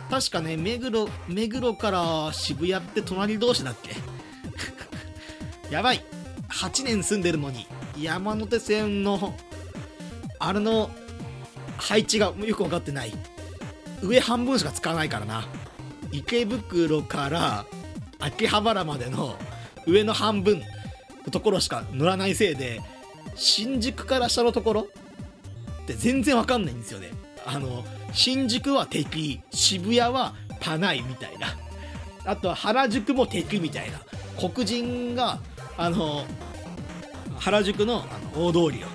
[0.09, 3.91] 確かね目黒目黒から渋谷って隣同士だっけ？
[5.71, 6.03] やばい。
[6.49, 7.65] 8年住んでるのに
[7.97, 9.33] 山手線の
[10.37, 10.91] あれの
[11.77, 13.13] 配置がよく分かってない。
[14.03, 15.47] 上半分しか使わないからな。
[16.11, 17.65] 池袋から
[18.19, 19.35] 秋葉原までの
[19.87, 20.61] 上の半分
[21.25, 22.81] のところしか乗らないせいで
[23.35, 24.87] 新宿から下のところ
[25.83, 27.11] って全然わかんないんですよね。
[27.45, 31.47] あの新宿は敵渋谷はパナイみたいな。
[32.25, 34.01] あとは原宿も敵みたいな。
[34.37, 35.39] 黒人が
[35.81, 36.25] あの
[37.39, 38.87] 原宿のあの大通りを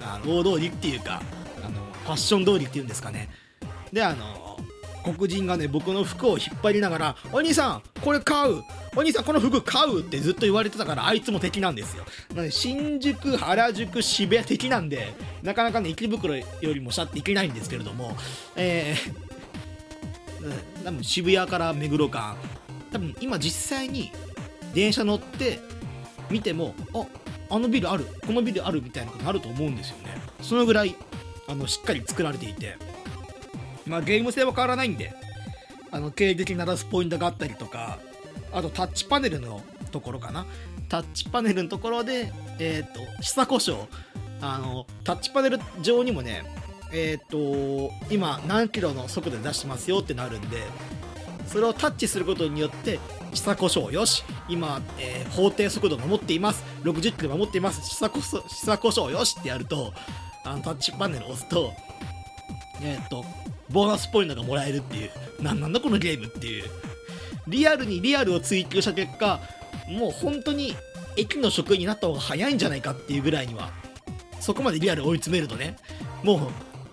[0.00, 1.20] あの大通りっていうか
[1.64, 3.28] あのファッション通りっていうんですかね。
[3.92, 4.56] であの
[5.02, 8.62] 黒人がね僕の服を引っ張りながら「お兄さんこれ買う。
[8.94, 12.04] お兄さんこの服買う!」ってずっと言われてたからあいつも敵なんですよ。
[12.30, 18.16] なので新宿原宿渋谷敵なんでなかなかね池袋よりも下っていけないんですけれども
[18.54, 22.36] えー、多分渋谷から目黒間。
[22.92, 24.12] 多分今実際に
[24.72, 25.58] 電車乗って
[26.30, 27.06] 見てもあ
[27.50, 30.14] あのビルあるこのビルあるみたいなことあると思うんですよね。
[30.42, 30.94] そのぐらい
[31.46, 32.76] あのしっかり作られていて。
[33.88, 35.12] まあゲーム性は変わらないんで
[35.90, 37.98] あの経歴鳴らすポイントがあったりとか
[38.52, 40.46] あとタッチパネルのところかな。
[40.88, 43.84] タッチパネルのところでえっ、ー、と下故障
[44.40, 46.44] あのタッチパネル上にもね
[46.92, 50.62] えっ、ー、と今何キロの速度で出してますよってなるんで
[51.46, 52.98] それをタッチすることによって
[53.34, 54.24] 下故障よし。
[54.48, 56.64] 今、えー、法定速度守っています。
[56.82, 57.94] 60キロ守っています。
[57.94, 59.92] 下故下故障よしってやると
[60.44, 61.72] あのタッチパネルを押すと
[62.80, 63.24] えっ、と
[63.70, 65.10] ボーナスポイントがもらえるっていう。
[65.40, 66.64] 何なんだこのゲームっていう。
[67.48, 69.40] リアルにリアルを追求した結果
[69.88, 70.74] もう本当に
[71.16, 73.70] 駅の職員になった方が早いんじゃないかっていうぐらいには
[74.40, 75.76] そこまでリアル追い詰めるとね
[76.22, 76.38] もう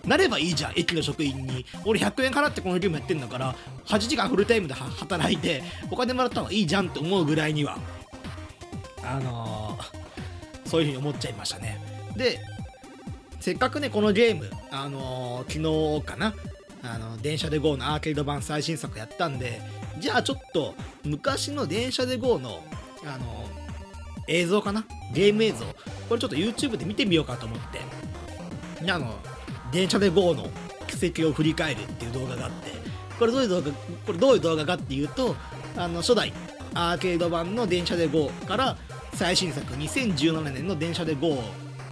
[0.06, 1.66] なればいいじゃん駅の職員に。
[1.86, 7.78] 俺100円払ってこのゲームやってんだから8時間フルタイムで働いてお金もらった方がいいじゃんって思うぐらいには。
[9.04, 9.78] あの
[10.66, 11.80] そういうふうに思っちゃいましたね。
[12.16, 12.40] で
[13.40, 16.34] せっかくねこのゲームあのー、昨日かな
[16.82, 19.62] あの電車で GO のアーケード版最新作やったんで
[20.00, 22.64] じゃあちょっと昔の電車で GO の
[23.06, 23.46] あの
[24.28, 24.86] 映像かな？
[25.14, 25.66] ゲーム映像。
[26.10, 27.80] これちょっと YouTube で見てみようかと思って。
[28.92, 29.16] あの
[29.76, 30.48] 電車で GO の
[30.88, 32.72] 奇跡を振り返るっていう動画があって
[33.20, 33.72] これどういう動画
[34.06, 35.36] これどういう動画かっていうと
[35.76, 36.32] あの初代
[36.74, 38.78] アーケード版の電車で GO から
[39.16, 41.44] 最新作2017年の電車で GO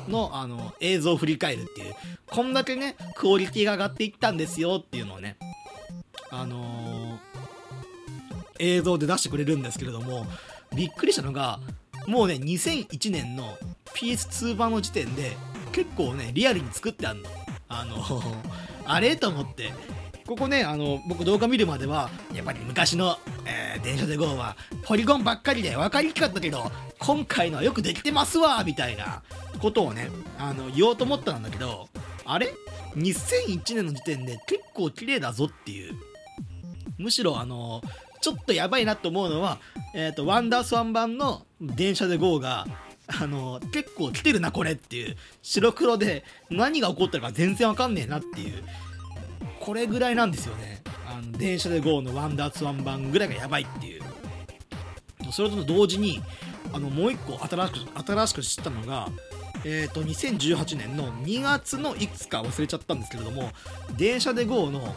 [0.07, 1.93] のあの映像を振り返るっていう
[2.25, 5.35] こんだけねクオリティが上がっていったんですよっていうのをね
[6.29, 7.19] あのー、
[8.59, 10.25] 映像で出してくれるんですけれども
[10.73, 11.59] びっくりしたのが
[12.07, 15.35] もうね2001年の PS2 版の時点で
[15.73, 17.42] 結構ねリアルに作ってあんの。
[17.81, 17.97] あの
[18.85, 19.15] あれ？
[19.15, 19.71] と思って。
[20.25, 29.21] ここねあの僕動画見るまではやっぱり昔の、えー、電車で GO はポリゴンばっかりで分かりにくかったけど今回のはよくできてますわみたいな
[29.59, 30.09] ことをね
[30.39, 31.89] あの言おうと思ったんだけど
[32.23, 32.53] あれ
[32.95, 35.93] ？2001年の時点で結構綺麗だぞっていう。
[36.97, 37.81] むしろあの
[38.21, 39.57] ちょっとやばいなと思うのは、
[39.93, 42.65] えーと、ワンダースワン版の電車で GO が
[43.21, 45.15] あの結構来てるなこれっていう。
[45.41, 48.63] 白黒で何が起こったのか全然わかんねえなっていう。
[49.59, 50.81] これぐらいなんですよね。
[51.07, 54.01] あの電車で GO のワンダーツワン版ぐらいがやばいっていう。
[55.31, 56.21] それと同時に
[56.73, 59.09] あのもう一個新しく新しく知ったのが
[59.65, 63.49] えーと、2018年の2月のいくつか忘れちゃったんですけれども
[63.95, 64.93] 電車で GO の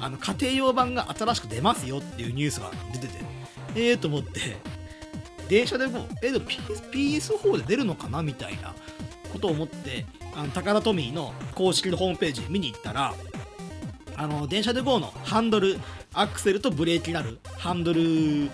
[0.00, 3.14] あの家庭用版が新しく出ますよっていうニュースが出てて
[3.76, 4.56] ええー、と思って
[5.52, 8.74] 電車で GO えー、PS, PS4 で出るのかなみたいな
[9.30, 13.12] ことを思ってあのタカラトミーの公式のホームページ見に行ったら
[14.16, 15.78] あの電車で GO のハンドル
[16.14, 18.48] アクセルとブレーキになるハンドルっ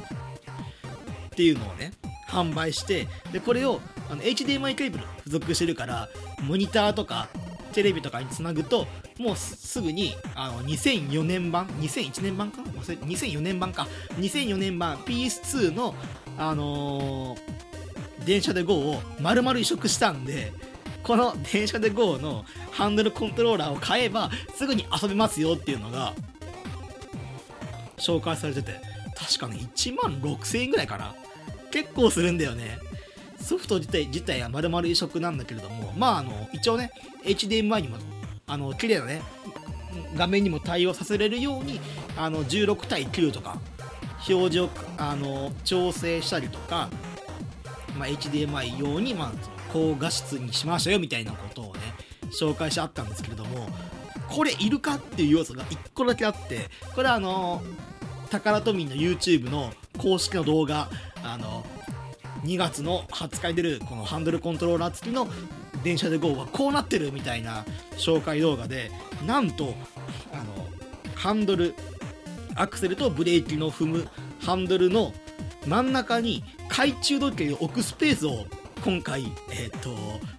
[1.36, 1.92] ていうのをね
[2.26, 3.80] 販売してでこれを
[4.10, 6.08] あの HDMI ケーブル付属してるから
[6.42, 7.28] モニターとか
[7.74, 13.86] テレビとかにつなぐともうすぐにあの2004年版2001年版か？2004年版か。
[14.18, 15.94] 2004年版 PS2 の
[16.38, 20.52] あのー、電車で GO を丸々移植したんで
[21.02, 26.14] この電車で GO のハンドルコントローラーを買えばすぐに遊べますよっていうのが
[27.96, 28.80] 紹介されてて
[29.16, 31.14] 確かね1万6000円ぐらいかな。
[31.70, 32.78] 結構するんだよね。
[33.40, 36.90] ソフト自体自体は丸々移植なんだけれどもまああの一応ね
[37.24, 37.96] HDMI にも
[38.46, 39.22] あの綺麗なね
[40.16, 41.80] 画面にも対応させれるように
[42.16, 43.58] あの16対9とか
[44.28, 46.88] 表示をあの調整したりとか、
[47.96, 49.32] まあ、HDMI 用に、まあ、
[49.72, 51.80] 高画質にしましたよみたいなことをね
[52.38, 53.68] 紹介してあったんですけれども
[54.28, 57.62] これいるかっていう要素が1個だけあってこれはあの
[58.30, 60.90] タカラトミンの YouTube の公式の動画
[61.24, 61.64] あの
[62.44, 65.28] 2月の20日に出るこのハンドルコントローラー付きの
[65.82, 67.64] 電車で GO はこうなってるみたいな
[67.96, 68.90] 紹介動画で
[69.26, 69.74] なんと
[70.32, 70.66] あの
[71.14, 71.74] ハンドル
[72.58, 74.08] アクセルとブレーキの踏む
[74.40, 75.12] ハンドルの
[75.66, 78.46] 真ん中に懐中時計を置くスペースを
[78.84, 79.90] 今回、えーと、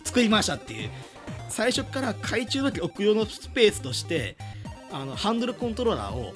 [0.03, 0.89] 作りましたっていう。
[1.49, 4.37] 最初から懐中時計置く用のスペースとして
[4.91, 6.33] あのハンドルコントローラーを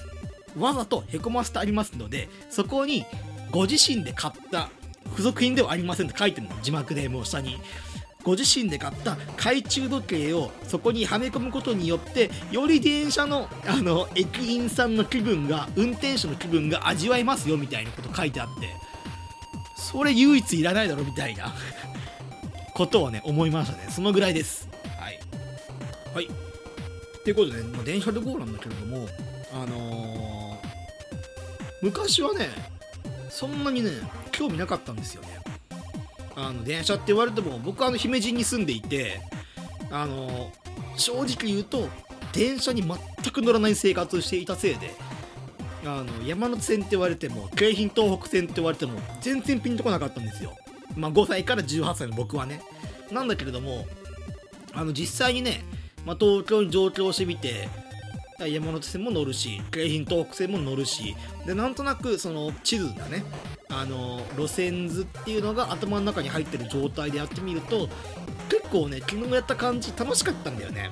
[0.58, 3.04] わざとへこませてありますのでそこに
[3.50, 4.70] ご自身で買った
[5.10, 6.54] 付属品ではありませんって書いてるの。
[6.62, 7.58] 字幕でもう下に。
[8.24, 18.70] ご自身で買った懐中時計をそこにはめ込むことによってより電車のあの駅員さんの気分が運転手の気分が味わえますよみたいなこと書いてあって
[19.76, 21.54] それ唯一いらないだろみたいな
[22.74, 23.86] ことをね思いましたね。
[23.90, 24.68] そのぐらいです。
[24.98, 25.20] はい。
[26.14, 26.28] はい。
[27.22, 29.06] ということで、まあ、電車で GO なんだけれども
[29.52, 30.68] あのー、
[31.82, 32.48] 昔はね
[33.30, 33.90] そんなにね
[34.32, 35.53] 興味なかったんですよね。
[36.36, 39.20] あの電車って言われても僕はあの姫路に住んでいて
[39.90, 40.50] あの
[40.96, 41.88] 正直言うと
[42.32, 42.98] 電車に全
[43.32, 44.90] く乗らない生活をしていたせいで
[45.84, 50.54] あの山手線って言われても京浜東北線って言われても全然ピンとこなかったんですよ。
[50.96, 52.62] まあ5歳から18歳の僕はね。
[53.12, 53.86] なんだけれども
[54.72, 55.62] あの実際にね、
[56.04, 57.68] まあ、東京に上京してみて
[58.40, 61.14] 山手線も乗るし京浜東北線も乗るし
[61.46, 63.24] でなんとなくその地図がね
[63.68, 67.88] あの路線図っていうのが頭の中に入ってる状態でやってみると
[68.48, 70.90] 結構ね昨日やった感じ楽しかったんだよね。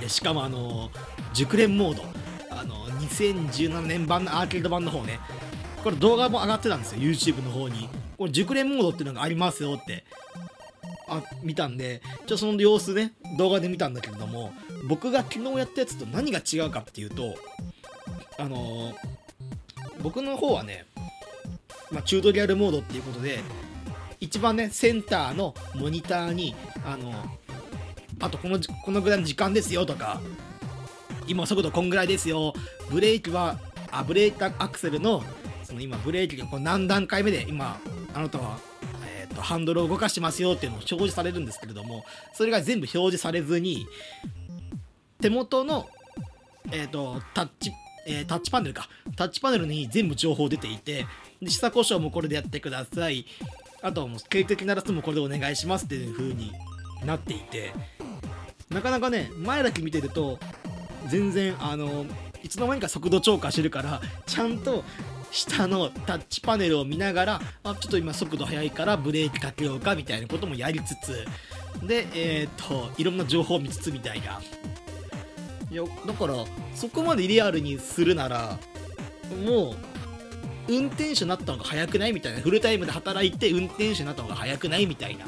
[0.00, 0.90] でしかもあの
[1.32, 2.04] 熟練モード。
[2.50, 5.18] あの2017年版のアーケード版の方ね。
[5.82, 7.88] これ動画も上がってたんですよ YouTube の方に。
[8.18, 10.04] これ熟練モードっていうのがありますよって。
[11.08, 14.52] あ見たんでちょその様子ね動画で見たんだけれども
[14.88, 17.34] 僕が昨日やったやつと何が違うかっていうと
[18.38, 18.92] あの、
[20.02, 20.84] 僕の方はね、
[21.92, 23.40] まあ、チュートリアルモードっていうことで
[24.20, 27.12] 一番ねセンターのモニターにあの
[28.20, 30.20] あとこのこのぐらいの時間ですよとか
[31.26, 32.52] 今速度こんぐらいですよ。
[32.90, 33.58] ブレーキは
[33.90, 35.22] あブレーキアクセルの
[35.62, 37.80] その今ブレーキがこう何段階目で今
[38.14, 38.58] あなたは、
[39.06, 43.86] えーと、ハンドルを動かしてますよっていうのを表示されるんですけれどもそれが全部表示されずに
[45.20, 45.88] 手元の、
[46.70, 47.72] えーと、タッチ
[48.06, 48.88] えー、タッチパネルか。
[49.16, 51.06] タッチパネルに全部情報出ていて
[51.40, 53.26] で下故障もこれでやってください。
[53.82, 56.52] あとはもう警笛鳴らすもこれでお願いしますっていう風に
[57.04, 57.72] なっていて。
[58.72, 60.38] なかなかね前だけ見てると
[61.08, 62.06] 全然あの
[62.42, 64.82] いつの間にか速度超過してるからちゃんと
[65.30, 71.26] 下のタッチパネルを見ながらあちょっと今速度速いからブレーキかけようかみたいなこともやりつつ。
[71.86, 74.40] でえっ、といろんな情報を見つつみたいな。
[75.72, 76.34] いやだから
[76.74, 78.58] そこまでリアルにするなら
[79.42, 79.76] もう
[80.68, 85.24] 運転手になった方が早くないみたいなフルタイムで働いて運転手になった方が早くないみたいな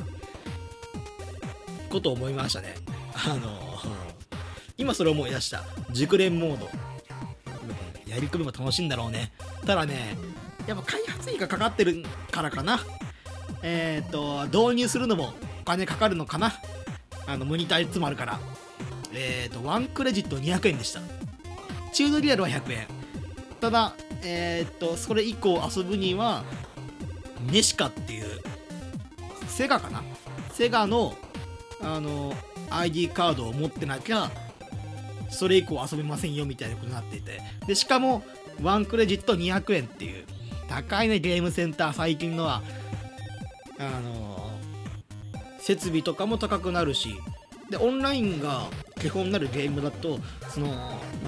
[1.88, 2.74] ことを思いましたね。
[3.14, 3.58] あの
[4.76, 5.64] 今それ思い出した。
[5.92, 6.68] 熟練モード。
[8.06, 9.32] やり込みも楽しいんだろうね。
[9.64, 10.16] ただね
[10.66, 12.80] やっぱ開発費がかかってるからかな。
[13.62, 15.32] えっ、ー、と導入するのも
[15.62, 16.52] お金かかるのかな。
[17.26, 18.38] あのモニターいつもあるから。
[19.14, 21.00] えっ、ー、とワンクレジット200円でした。
[21.92, 22.86] チュードリアルは100円
[23.60, 26.44] ただえっ、ー、とそれ以降遊ぶには
[27.50, 28.40] ネシカっていう
[29.48, 30.02] セガかな？
[30.52, 31.14] セガの
[31.80, 32.34] あの
[32.70, 34.30] ID カードを持ってなきゃ
[35.30, 37.40] それ以降遊べませんよみたいなことになっていて。
[37.66, 38.22] でしかも
[38.62, 40.24] ワンクレジット200円っていう
[40.68, 42.62] 高いねゲームセンター最近のは
[43.78, 44.50] あの
[45.58, 47.16] 設備とかも高くなるし
[47.70, 48.68] でオンラインが
[49.00, 50.68] 基本になるゲームだとその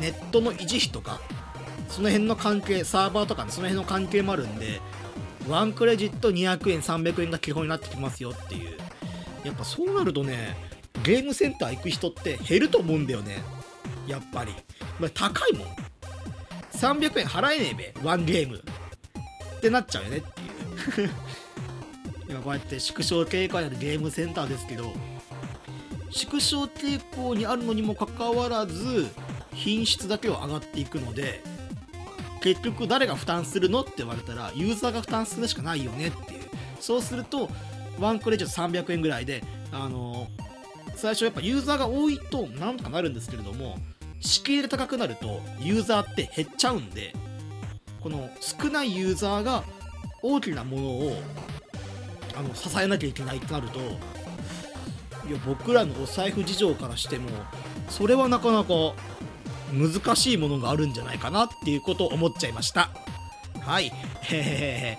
[0.00, 1.20] ネットの維持費とか
[1.88, 4.80] その辺の関係サーバーとか、ね、その辺の関係もあるんで
[5.48, 8.76] ワンクレジット200円300円が基本になってきますよっていう。
[9.44, 10.56] やっぱそうなるとね
[11.04, 13.38] ゲームセンター行く人って減ると思うんだよね。
[14.08, 14.52] やっぱり、
[14.98, 15.68] まあ、高いもん。
[16.72, 18.62] 300円払えねえべワンゲーム。
[19.56, 21.10] ってなっちゃうよねっていう。
[22.28, 24.92] 今こうやって縮小傾向にあるゲームセンターですけど
[26.16, 29.06] 縮小傾向にあるのにもかかわらず
[29.52, 31.42] 品質だけは上がっていくので
[32.40, 36.46] 結局誰が負担するのって言われたらユーザーが負担するしかないよねっていう。
[36.80, 37.48] そうすると
[37.98, 39.42] ワンクレジット300円ぐらいで
[39.72, 40.28] あの
[40.94, 43.76] 最初やっぱユーザーが多いとなんとかなるんですけれども
[44.20, 47.12] 敷居で高くなるとユーザーって減っちゃうんで
[48.00, 49.64] この少ないユーザーが
[50.22, 51.16] 大きなものを
[52.36, 53.80] あの支えなきゃいけないとなると
[55.28, 57.28] いや僕らのお財布事情からしても
[57.88, 58.74] それはなかなか
[59.72, 62.90] 難しいものがあるんじゃないかなっていうことを思っちゃいました
[63.60, 64.98] はいへへへ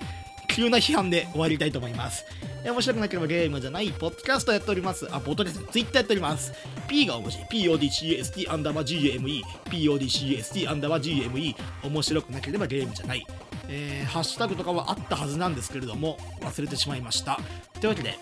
[0.50, 2.26] 急な批判で終わりたいと思います
[2.72, 5.08] 面白くなければゲームじゃない、ポッドキャストやっております。
[5.12, 6.52] あ、ポッドキャスト、ツイッターやっております。
[6.88, 7.48] P が面白い。
[7.48, 9.42] PODCST アンダーバー GME。
[9.66, 11.56] PODCST アンダーバー GME。
[11.84, 13.26] 面白くなければゲームじゃない。
[13.70, 17.40] えー、ハッシュタグとかはあったはずなんですけれども、忘れてしまいました。
[17.80, 18.20] というわけで、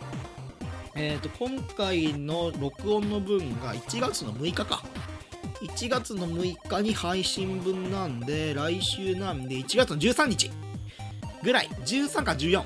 [0.97, 4.81] えーと、今回の録音の分が1月の6日か。
[5.61, 10.49] 1月の6日に配信分なんで、来週なんで1月の13日。
[11.43, 12.63] ぐらい、13か14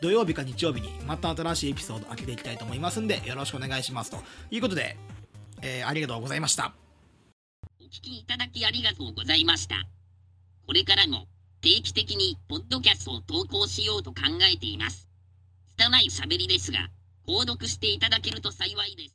[0.00, 4.10] 土曜日か日曜日にまた新しいエピソード開けていきたいと思いますんでよろしくお願いします。
[4.12, 4.18] と
[4.52, 4.96] いうことで、
[5.62, 6.72] えー、ありがとうございました。
[7.80, 9.84] お聞きいただきありがとうございました。
[10.64, 11.26] これからも
[11.60, 15.08] 定期的にポッドキャストを投稿しようと考えています。
[15.76, 16.88] 拙い喋りですが
[17.28, 19.14] 購読していただけると幸いです。